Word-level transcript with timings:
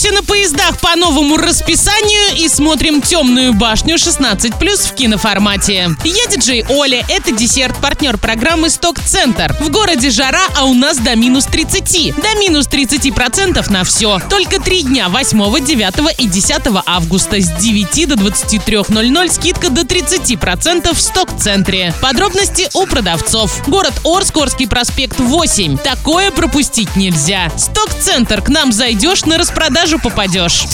Катаемся 0.00 0.22
на 0.22 0.26
поездах 0.26 0.78
по 0.80 0.96
новому 0.96 1.36
расписанию 1.36 2.34
и 2.38 2.48
смотрим 2.48 3.02
«Темную 3.02 3.52
башню» 3.52 3.96
16+, 3.96 4.88
в 4.88 4.94
киноформате. 4.94 5.90
Я 6.04 6.26
диджей 6.26 6.64
Оля, 6.70 7.04
это 7.10 7.32
десерт, 7.32 7.76
партнер 7.82 8.16
программы 8.16 8.70
«Сток-центр». 8.70 9.54
В 9.60 9.70
городе 9.70 10.08
жара, 10.08 10.40
а 10.56 10.64
у 10.64 10.72
нас 10.72 10.96
до 10.96 11.16
минус 11.16 11.44
30. 11.44 12.14
До 12.16 12.38
минус 12.38 12.66
30% 12.68 13.70
на 13.70 13.84
все. 13.84 14.20
Только 14.30 14.58
три 14.58 14.84
дня 14.84 15.10
8, 15.10 15.66
9 15.66 16.18
и 16.18 16.26
10 16.26 16.54
августа 16.86 17.38
с 17.38 17.50
9 17.60 18.08
до 18.08 18.14
23.00 18.14 19.32
скидка 19.32 19.68
до 19.68 19.82
30% 19.82 20.94
в 20.94 21.00
«Сток-центре». 21.00 21.92
Подробности 22.00 22.70
у 22.72 22.86
продавцов. 22.86 23.68
Город 23.68 23.94
Орск, 24.04 24.36
Орский 24.38 24.66
проспект 24.66 25.20
8. 25.20 25.76
Такое 25.76 26.30
пропустить 26.30 26.96
нельзя. 26.96 27.52
«Сток-центр» 27.58 28.40
к 28.40 28.48
нам 28.48 28.72
зайдешь, 28.72 29.26
на 29.26 29.36
распродажу 29.36 29.89
попадешь. 29.98 30.64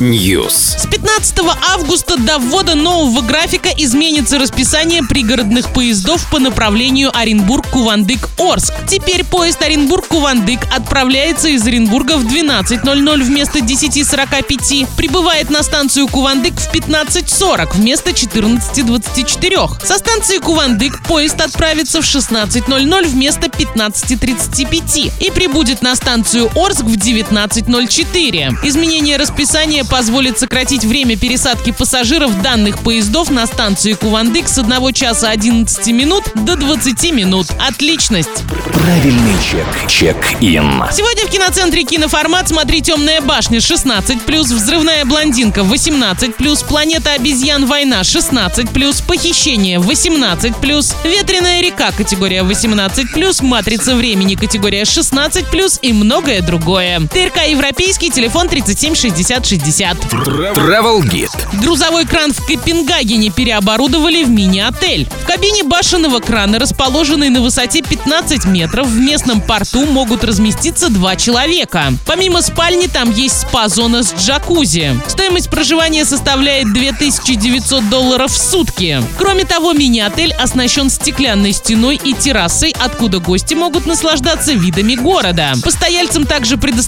News. 0.00 0.78
С 0.78 0.86
15 0.86 1.38
августа 1.74 2.16
до 2.16 2.38
ввода 2.38 2.74
нового 2.74 3.20
графика 3.22 3.68
изменится 3.76 4.38
расписание 4.38 5.02
пригородных 5.02 5.72
поездов 5.72 6.28
по 6.30 6.38
направлению 6.38 7.10
Оренбург-Кувандык-Орск. 7.16 8.72
Теперь 8.88 9.24
поезд 9.24 9.62
Оренбург-Кувандык 9.62 10.60
отправляется 10.74 11.48
из 11.48 11.66
Оренбурга 11.66 12.16
в 12.16 12.26
12.00 12.26 13.22
вместо 13.22 13.58
10.45, 13.58 14.86
прибывает 14.96 15.50
на 15.50 15.62
станцию 15.62 16.08
Кувандык 16.08 16.54
в 16.54 16.72
15.40 16.72 17.74
вместо 17.74 18.10
14.24. 18.10 19.86
Со 19.86 19.98
станции 19.98 20.38
Кувандык 20.38 21.02
поезд 21.04 21.40
отправится 21.40 22.02
в 22.02 22.04
16.00 22.04 23.06
вместо 23.06 23.46
15.35 23.46 25.12
и 25.20 25.30
прибудет 25.30 25.82
на 25.82 25.94
станцию 25.94 26.50
Орск 26.54 26.84
в 26.84 26.96
19.04. 27.00 28.58
Изменение 28.62 29.16
расписания 29.16 29.84
позволит 29.84 30.38
сократить 30.38 30.84
время 30.84 31.16
пересадки 31.16 31.72
пассажиров 31.72 32.42
данных 32.42 32.78
поездов 32.80 33.30
на 33.30 33.46
станции 33.46 33.94
Кувандык 33.94 34.48
с 34.48 34.58
1 34.58 34.92
часа 34.92 35.30
11 35.30 35.86
минут 35.88 36.24
до 36.34 36.56
20 36.56 37.12
минут. 37.12 37.46
Отличность! 37.58 38.44
Правильный 38.74 39.34
чек. 39.42 39.66
Чек-ин. 39.88 40.84
Сегодня 40.92 41.26
в 41.26 41.30
киноцентре 41.30 41.84
«Киноформат» 41.84 42.48
смотри 42.48 42.80
«Темная 42.80 43.20
башня» 43.20 43.58
16+, 43.58 44.54
«Взрывная 44.54 45.04
блондинка» 45.04 45.60
18+, 45.60 46.66
«Планета 46.66 47.12
обезьян. 47.12 47.66
Война» 47.66 48.00
16+, 48.00 49.06
«Похищение» 49.06 49.78
18+, 49.78 50.94
«Ветреная 51.04 51.60
река» 51.62 51.92
категория 51.92 52.42
18+, 52.42 53.42
«Матрица 53.44 53.94
времени» 53.94 54.34
категория 54.34 54.82
16+, 54.82 55.78
и 55.82 55.92
многое 55.92 56.40
другое. 56.42 56.89
ТРК 56.98 57.46
«Европейский», 57.48 58.10
телефон 58.10 58.48
37 58.48 58.94
60 58.94 59.46
60. 59.46 59.96
Travel 59.98 61.02
Guide. 61.02 61.60
Грузовой 61.60 62.04
кран 62.04 62.32
в 62.32 62.44
Копенгагене 62.44 63.30
переоборудовали 63.30 64.24
в 64.24 64.30
мини-отель. 64.30 65.08
В 65.22 65.26
кабине 65.26 65.62
башенного 65.62 66.18
крана, 66.18 66.58
расположенной 66.58 67.28
на 67.28 67.40
высоте 67.40 67.82
15 67.82 68.46
метров, 68.46 68.88
в 68.88 68.98
местном 68.98 69.40
порту 69.40 69.86
могут 69.86 70.24
разместиться 70.24 70.88
два 70.88 71.16
человека. 71.16 71.92
Помимо 72.06 72.42
спальни, 72.42 72.86
там 72.86 73.12
есть 73.12 73.42
спа-зона 73.42 74.02
с 74.02 74.12
джакузи. 74.14 75.00
Стоимость 75.06 75.50
проживания 75.50 76.04
составляет 76.04 76.72
2900 76.72 77.88
долларов 77.88 78.32
в 78.32 78.38
сутки. 78.38 79.02
Кроме 79.16 79.44
того, 79.44 79.72
мини-отель 79.72 80.32
оснащен 80.32 80.90
стеклянной 80.90 81.52
стеной 81.52 82.00
и 82.02 82.14
террасой, 82.14 82.74
откуда 82.78 83.20
гости 83.20 83.54
могут 83.54 83.86
наслаждаться 83.86 84.52
видами 84.52 84.96
города. 84.96 85.52
Постояльцам 85.62 86.26
также 86.26 86.56
предоставляют 86.56 86.79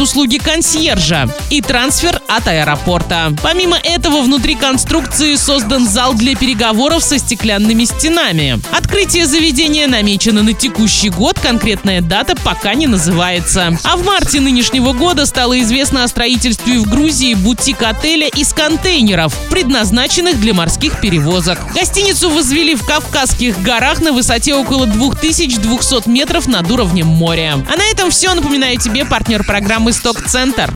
услуги 0.00 0.38
консьержа 0.38 1.28
и 1.50 1.60
трансфер 1.60 2.20
от 2.28 2.48
аэропорта. 2.48 3.34
Помимо 3.42 3.76
этого, 3.76 4.22
внутри 4.22 4.54
конструкции 4.54 5.36
создан 5.36 5.86
зал 5.86 6.14
для 6.14 6.34
переговоров 6.34 7.02
со 7.02 7.18
стеклянными 7.18 7.84
стенами. 7.84 8.60
Открытие 8.70 9.26
заведения 9.26 9.86
намечено 9.86 10.42
на 10.42 10.52
текущий 10.52 11.10
год, 11.10 11.38
конкретная 11.38 12.00
дата 12.00 12.36
пока 12.36 12.74
не 12.74 12.86
называется. 12.86 13.78
А 13.84 13.96
в 13.96 14.04
марте 14.04 14.40
нынешнего 14.40 14.92
года 14.92 15.26
стало 15.26 15.60
известно 15.60 16.04
о 16.04 16.08
строительстве 16.08 16.78
в 16.78 16.88
Грузии 16.88 17.34
бутик-отеля 17.34 18.28
из 18.28 18.52
контейнеров, 18.52 19.34
предназначенных 19.50 20.40
для 20.40 20.54
морских 20.54 21.00
перевозок. 21.00 21.58
Гостиницу 21.74 22.30
возвели 22.30 22.74
в 22.74 22.84
Кавказских 22.84 23.62
горах 23.62 24.00
на 24.00 24.12
высоте 24.12 24.54
около 24.54 24.86
2200 24.86 26.08
метров 26.08 26.46
над 26.46 26.70
уровнем 26.70 27.06
моря. 27.06 27.54
А 27.72 27.76
на 27.76 27.84
этом 27.90 28.10
все. 28.10 28.34
Напоминаю 28.34 28.78
тебе 28.78 29.04
партнер 29.38 29.44
программы 29.44 29.92
«Сток-центр». 29.92 30.66